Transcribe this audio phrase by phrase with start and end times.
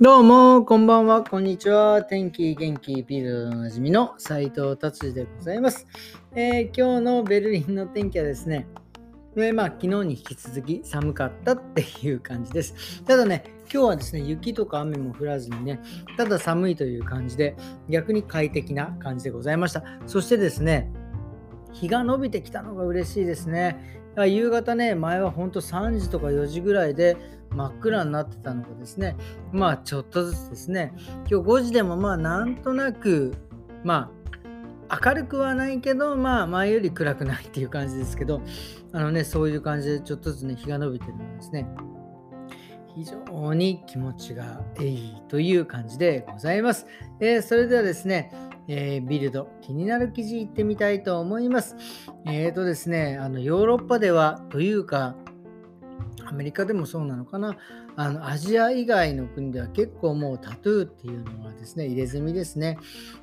[0.00, 2.02] どうも、こんばんは、こんにちは。
[2.02, 5.86] 天気、元気、ビルドのおなじみの斉藤達治でございます、
[6.34, 8.66] えー、今日のベルリンの天気はですね、
[9.36, 13.02] えまあ、昨日に引き続き寒かったっていう感じです。
[13.04, 15.78] ただね、今日はですね、雪とか雨も降らずにね、
[16.16, 17.54] ただ寒いという感じで、
[17.90, 19.84] 逆に快適な感じでございました。
[20.06, 20.90] そしてですね、
[21.72, 24.02] 日が伸びてきたのが嬉しいですね。
[24.16, 27.16] 夕方ね、前はほんと3時とか4時ぐらいで
[27.50, 29.16] 真っ暗になってたのがですね、
[29.52, 33.34] まあちょっとずつですね、今日5時でもまあなんとなく、
[33.84, 34.10] ま
[34.90, 38.42] あ明るくはないけど、まあ前より暗くないっていう感じですけど、
[38.92, 41.66] あのね、そういう感じでちょっとずつね、日が伸びてるのですね、
[42.94, 46.86] 非常に気持ちがいいという感じでございます。
[47.20, 48.30] えー、それではですね、
[48.68, 51.76] えー、ビルド、気になる記事いってみたいと思います。
[52.26, 55.16] えっ、ー、とですね、あのヨーロッパではというか、
[56.26, 57.56] アメリカでもそうなのかな、
[57.96, 62.78] あのアジア以外の国では結構もうタトゥーっていうのはですね、入れ墨ですね。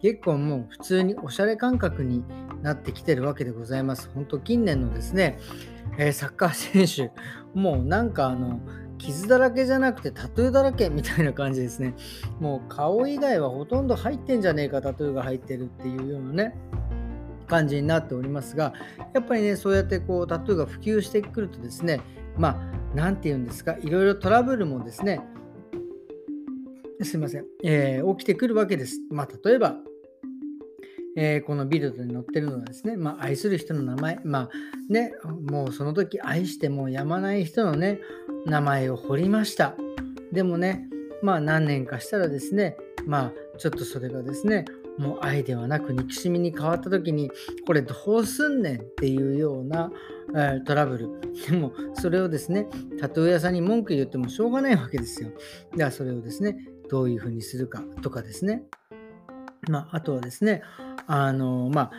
[0.00, 2.24] 結構もう普通におしゃれ感覚に
[2.62, 4.10] なってきてるわけでございます。
[4.14, 5.38] 本当近年のですね、
[5.98, 7.12] えー、サッカー選手、
[7.58, 8.60] もうなんかあの、
[8.98, 11.94] 傷だらけじゃなくてタトゥーだらけみたいな感じですね。
[12.40, 16.56] もう顔以外はほとんど入ってんじゃねえかタトゥーが入ってるっていうようなね
[17.46, 18.72] 感じになっておりますが
[19.12, 22.00] やっぱりねそうやってこうタトゥーが普及してくるとですね
[22.38, 22.56] まあ
[22.94, 25.20] 何て言うんですかいろいろトラブルもですね
[27.02, 29.00] すいません、えー、起きてくるわけです。
[29.10, 29.76] まあ例えば
[31.16, 35.12] えー、このビルドに載ってるのはですね、まあ、愛する人の名前、まあね、
[35.48, 38.00] もうその時愛してもやまない人のね、
[38.46, 39.74] 名前を彫りました。
[40.32, 40.88] でもね、
[41.22, 42.76] まあ何年かしたらですね、
[43.06, 44.64] まあちょっとそれがですね、
[44.98, 47.30] もう愛ではなく憎しみに変わった時に、
[47.66, 49.90] これどうすんねんっていうような、
[50.36, 51.08] え、トラブル。
[51.48, 52.68] でもそれをですね、
[53.00, 55.30] タトゥー屋さんに文句言ってもしょうがないわけですよ。
[55.76, 56.56] ではそれをですね、
[56.90, 58.64] どういうふうにするかとかですね。
[59.68, 60.62] まあ、あとはですね、
[61.06, 61.90] あの、まあ、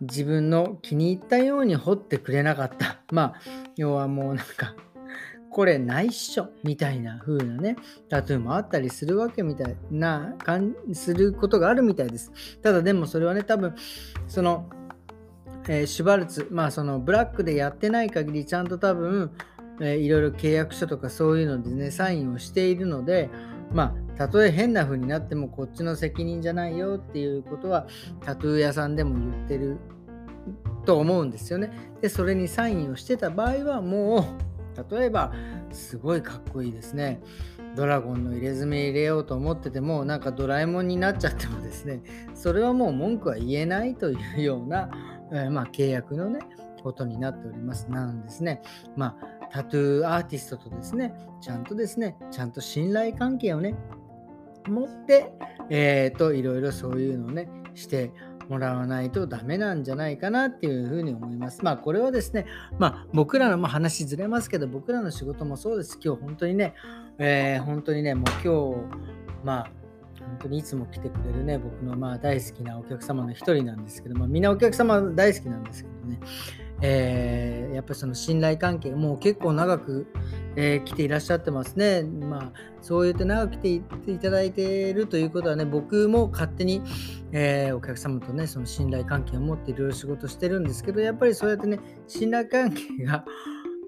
[0.00, 3.00] 自分の気に入ったように彫ってくれなかった。
[3.12, 3.34] まあ、
[3.76, 4.74] 要はもうなんか、
[5.50, 7.76] これないっしょみたいな風なね、
[8.10, 12.30] タトゥーもあったりするわけみたいな、感じすることがあるみたいです。
[12.62, 13.74] ただでもそれはね、多分、
[14.28, 14.68] その、
[15.68, 19.30] えー、シュバルツ、まあそのブラックでやってない限り、ちゃんと多分、
[19.80, 23.30] えー、いろいろ契約書とかそういうのでね、サインをしているので、
[23.72, 27.86] まあ、たとえ変な風になってもこっちの責任じゃないよっていうことは
[28.24, 29.78] タトゥー屋さんでも言ってる
[30.84, 31.70] と思うんですよね。
[32.00, 35.32] で、それにサインをしてた場合はもう例えば
[35.72, 37.20] すごいかっこいいですね。
[37.74, 42.02] ドラゴンの入れ墨入れようと思っててもなんかドラえもんになっちゃってもですね。
[42.34, 44.90] それはもう文句は言えないというような、
[45.32, 46.40] え、まあ、契約のね
[46.82, 47.90] ことになっております。
[47.90, 48.62] なのですね。
[48.96, 53.74] まあタトゥーアーティストとですねちゃんとですねちゃんと信頼関係をね
[54.68, 55.32] 持って
[55.70, 58.12] えっ、ー、といろいろそういうのをねして
[58.48, 61.64] もらわないとダメなんじゃないかなっていうふうに思います。
[61.64, 62.46] まあこれはですね、
[62.78, 65.98] まあ僕らのも話ずれますけど、僕らの仕事もそうです。
[66.02, 66.74] 今日本当にね、
[67.18, 69.70] えー、本当にね、もう今日、まあ
[70.20, 76.20] 本当にいつも来てくれるね、僕のまあ大好きなお客様の一人なんですけど、まあみんなお客様大好きなんですけどね、
[76.82, 80.06] えー、やっぱりその信頼関係、もう結構長く、
[80.56, 82.02] えー、来ていらっしゃってますね。
[82.02, 86.82] まあ、そう言って長く来ていただいているということはね、僕も勝手に、
[87.32, 93.24] えー、お客様とね、その信頼関係を持っていろいろ仕事してるんですけど、やっぱりそうやってね、信頼関係が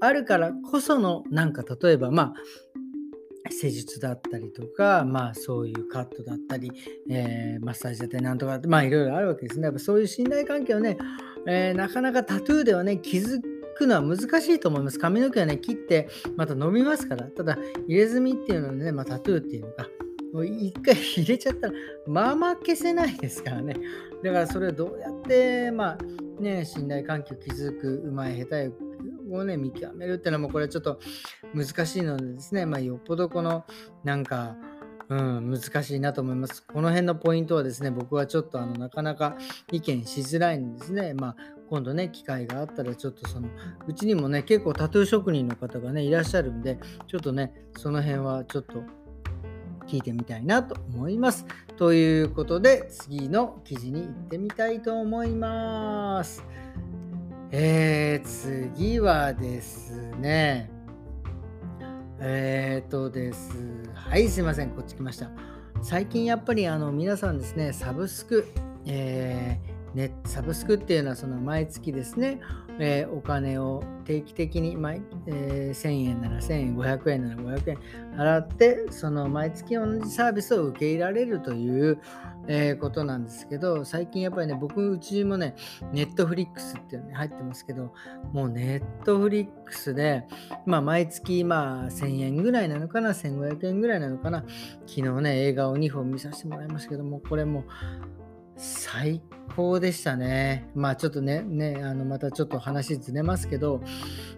[0.00, 2.34] あるからこその、なんか例えば、まあ、
[3.50, 6.72] 施術だったりとか、まあそういうカットだったり、
[7.08, 9.64] えー、マッサージだったりなんとか、まあいろいろあるわけですね。
[9.64, 10.98] やっぱそういう信頼関係をね、
[11.46, 13.40] えー、なかなかタトゥーではね、気づ
[13.76, 14.98] くのは難しいと思います。
[14.98, 17.24] 髪の毛はね、切ってまた伸びますから。
[17.24, 19.88] ただ、入れ墨っていうのはね、まあ、タトゥーっていうのか、
[20.32, 21.74] もう一回 入れちゃったら、
[22.06, 23.76] まあまあ消せないですからね。
[24.22, 25.98] だからそれをどうやって、まあ
[26.42, 28.70] ね、信頼関係を築く、うまい下手い
[29.30, 30.98] をね、見極めるっていうのもこれちょっと
[31.54, 33.64] 難しいのでですね、まあよっぽどこの
[34.04, 34.56] なんか、
[35.08, 36.64] うん、難しいなと思います。
[36.66, 39.36] この辺のポイントはですね、僕はちょっとあのなかなか
[39.70, 41.14] 意見しづらいんですね。
[41.14, 41.36] まあ、
[41.70, 43.48] 今度ね、機会があったら、ちょっとその、
[43.86, 48.82] うちにもね、結構タトゥー職人の方がね、いらっしゃるんで、ちょっとね、その辺はちょっと
[49.86, 51.46] 聞いてみたいなと思います。
[51.76, 56.44] ということで、次の記事に行ってみたいと思います。
[57.52, 58.26] えー、
[58.74, 60.68] 次はですね、
[62.18, 63.56] えーとです。
[63.94, 64.70] はい、すいません。
[64.70, 65.30] こっち来ました。
[65.80, 68.48] 最近やっぱりあの皆さんですね、サブスク、
[68.84, 72.38] えー、ネサブスクっていうのはその毎月ですね、
[72.78, 77.78] えー、お金を定期的に毎、えー、1000円なら1000円、500円なら500円
[78.14, 81.98] 払って、その毎月同じサービスを受け入れられるという、
[82.46, 85.56] えー、ことなんですけど、最近やっぱりね、僕、うちもね、
[85.92, 87.94] ネットフリックスっていうのに入ってますけど、
[88.34, 90.26] もうネットフリックスで、
[90.66, 94.44] まあ、毎月、まあ、1000円ぐらいなのかな、1500円ぐらいなのかな、
[94.86, 97.64] 昨日ね、映画を2本見させてもらいましたけども、これも
[98.56, 99.20] 最
[99.54, 100.70] 高でしたね。
[100.74, 103.80] まあちょっとね、ねあのまたちょっと話ずれますけど、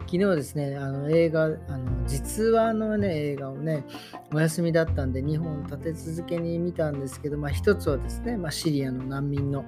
[0.00, 3.84] 昨日ですね、あの映画、あの実話のね、映画をね、
[4.32, 9.64] お休みだったんで2本立て続けに見たんですけど、まあ一つはですね、まあ、シリアの難民の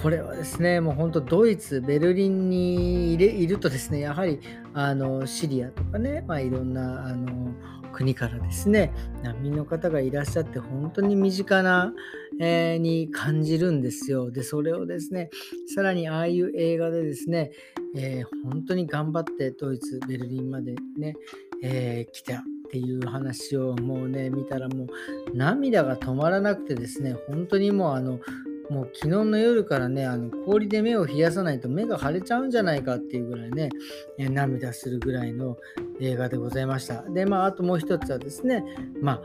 [0.00, 4.40] これはですね、もう本当ドイツ、ベルリンにいるとですね、やはり
[4.72, 7.52] あのシリアとかね、まあ、いろんなあの
[7.92, 8.92] 国からですね、
[9.24, 11.92] 難民の方がいらっしゃって、本当に身近な、
[12.40, 14.30] え、に感じるんですよ。
[14.30, 15.30] で、それをですね、
[15.74, 17.50] さらにああいう映画でですね、
[17.96, 21.16] えー、本当に頑張ってドイツ、ベルリンまでね、
[21.62, 24.88] えー、来たっていう話をもうね、見たらもう
[25.34, 28.20] 涙が止まらなくてですね、本当にもうあの、
[28.70, 33.70] もう昨日の夜からね、あの氷で目を冷やさないと目が腫れちゃうんじゃないかっていうぐらいね、
[34.18, 35.56] 涙するぐらいの
[36.00, 37.02] 映画でございました。
[37.02, 38.62] で、まあ、あともう一つはですね、
[39.00, 39.22] まあ、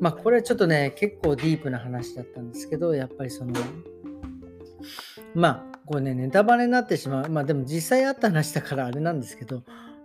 [0.00, 3.52] まあ、これはちょっとね、結構ディープな話だったんですけど、やっぱりその、
[5.34, 7.28] まあ、これね、ネタバレになってしまう。
[7.28, 9.62] まあ、でも実際あった話だからあれなんですけど、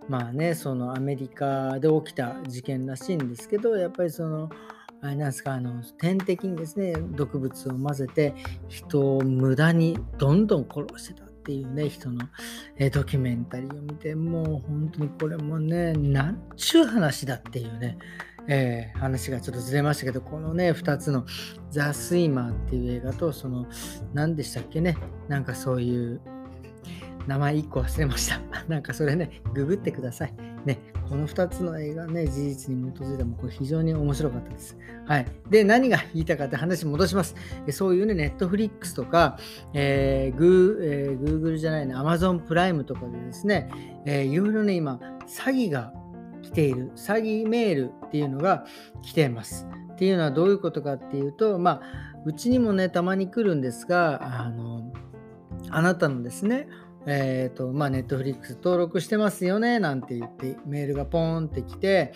[0.08, 4.50] まあね、そのアメリカで起きた事件らしいんですけど、やっぱりその、
[5.00, 8.34] あれなんですか、あの、点滴にですね、毒物を混ぜて、
[8.68, 12.26] 人を無駄にどんどん殺してたっていうね、人の、
[12.76, 17.98] えドキュメンタリーを見て、もう本当にこれもね、なんちゅう話だっていうね、
[18.48, 21.24] えー、話がちょっとずれましたけど、このね、2つの
[21.70, 23.66] ザ・スイマーっていう映画と、その、
[24.14, 24.96] 何でしたっけね、
[25.28, 26.20] なんかそういう、
[27.26, 28.40] 名前1個忘れました。
[28.68, 30.34] なんかそれね、ググってください。
[30.64, 30.78] ね、
[31.08, 34.76] この2つの映画ね、事実に基づいてもこれ非常に面白かったです。
[35.04, 35.26] はい。
[35.48, 37.34] で、何が言いたかって話戻します。
[37.70, 39.38] そういうね、ネットフリックスとか、
[39.74, 43.68] えー、グー、えー、Google じゃないね、Amazon プライムとかでですね、
[44.04, 45.92] えー、いろいろね、今、詐欺が
[46.46, 48.64] 来ている、詐欺メールっていうのが
[49.02, 49.66] 来ています。
[49.92, 51.82] っていうのはどういうことかっていうと、まあ、
[52.24, 54.92] うちにもね、たまに来るんですが、あの、
[55.70, 56.68] あなたのですね、
[57.06, 62.12] えっ、ー、と、まあ、ネットフリックス登録してますよね、なんて言ってメールがポーンってきて、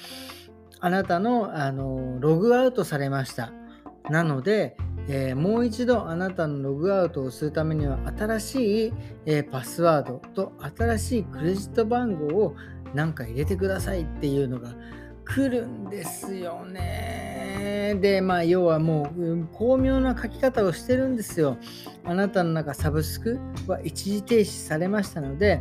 [0.80, 3.52] あなたの、あの、ログアウトされました。
[4.08, 4.76] なので、
[5.08, 8.92] えー、もう一度あなたのログアウトをするためには新しい、
[9.26, 12.56] えー、パスワードと新しいクレジット番号を
[12.94, 14.74] 何か入れてくださいっていうのが
[15.24, 17.96] 来るんですよね。
[18.00, 21.56] で、まあ、要はもう、巧妙な書き方をしてるんですよ。
[22.04, 23.38] あなたの中、サブスク
[23.68, 25.60] は一時停止されましたので、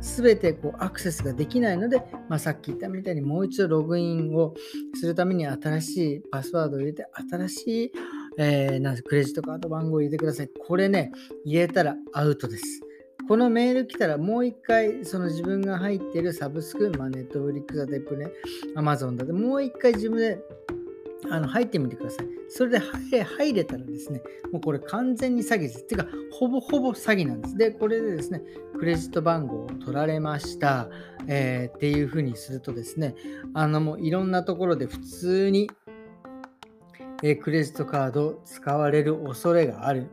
[0.00, 4.54] すべてこうアクセスができないので、まあ、さっき言ったみたいにもう一度ログインを
[4.94, 7.92] するために新しいパスワードを入れて、新しい、
[8.38, 10.50] えー、なんクレジットカード番号を入れてください。
[10.66, 11.12] これね、
[11.44, 12.89] 入れたらアウトです。
[13.28, 18.32] このメール来たらもう一回その自分が入っているサブスク、まあ、ネットフリックスだってプレ、
[18.74, 20.38] アマゾンだってもう一回自分で
[21.30, 22.26] あの入ってみてください。
[22.48, 24.22] それで入れ入れたらですね、
[24.52, 25.86] もうこれ完全に詐欺です。
[25.86, 27.56] てか、ほぼほぼ詐欺なんです。
[27.56, 28.42] で、これでですね、
[28.78, 30.88] クレジット番号を取られました、
[31.28, 33.14] えー、っていうふうにするとですね、
[33.54, 35.70] あのもういろんなところで普通に、
[37.22, 40.08] えー、クレジットカード使われる恐れがある。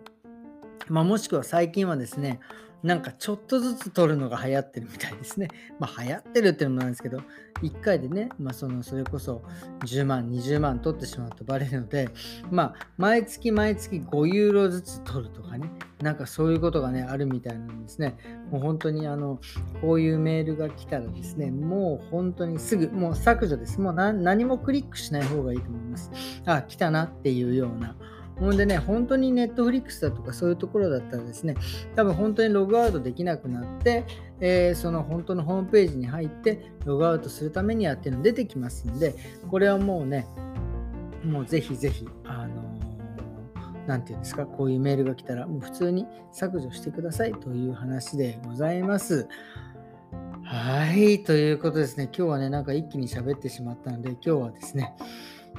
[0.90, 2.40] まあ、もしくは最近はですね、
[2.84, 5.48] なんかちょっとずつ撮るのが流行ってるみたいですね。
[5.80, 7.22] まあ流行ってるっていうのもなんですけど、
[7.62, 9.42] 1回でね、まあそのそれこそ
[9.80, 12.10] 10万、20万取ってしまうとバレるので、
[12.52, 18.16] まあ毎月毎月5ユーロずつ取るとかね、なんかそういうことがね、あるみたいなんですね。
[18.52, 19.40] もう本当にあの、
[19.82, 23.82] こういうメールが来たらですね、もう本当にすぐ、もう削除です。
[23.82, 26.12] もう何もクリックしない方がいいと思います。
[26.46, 27.96] あ、来たなっていうような。
[28.39, 31.56] ほんでね、本当にネットフリックスだとかそういうところだったらですね、
[31.96, 34.06] 多分本当にログアウトできなくなって、
[34.39, 39.15] えー、その本当のホームページに入ってログアウトするためにはっていうの出てきますんで、
[39.50, 40.27] これはもうね、
[41.24, 42.63] もうぜひぜひ、あの
[43.88, 49.27] 何て言うんですか、こういうメールが来たら、もう普通に削除してくださいという話でございます。
[50.44, 52.06] はい、ということですね。
[52.06, 54.94] 今日はね、なんか一気に喋ってしまったので、今日はですね、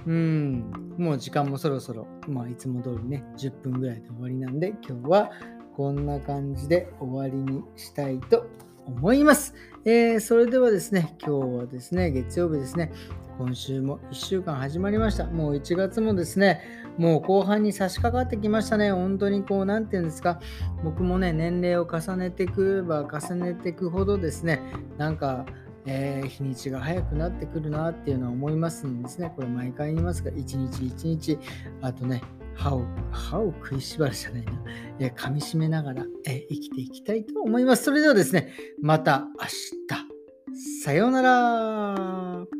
[0.06, 5.30] うん、もう時間もそろそろ、まあ、いつも通りね、10分ぐらいで終わりなんで、今日は
[5.76, 8.46] こんな感じで終わりにしたいと
[8.86, 9.54] 思います。
[9.84, 12.92] えー、それではですね、今日はですね、月曜日ですね、
[13.38, 15.26] 今週も1週間始まりました。
[15.26, 16.62] もう1月もですね、
[16.96, 18.90] もう後半に差し掛かってきましたね。
[18.90, 20.40] 本当にこう、なんていうんですか、
[20.82, 24.60] 僕もね、年齢を重ねていくば重ねていくほどですね、
[24.96, 25.46] なんか、
[25.90, 29.32] えー、日にちが早くなってくるなっていうのは思いますんですね。
[29.34, 31.38] これ毎回言いますが、一日一日、
[31.80, 32.22] あとね、
[32.54, 34.52] 歯を、歯を食いしばるじゃないな、
[34.98, 37.84] えー、噛みしめながら、えー、生きていきたいと思います。
[37.84, 38.52] それではですね、
[38.82, 40.82] また明日。
[40.84, 42.57] さようなら。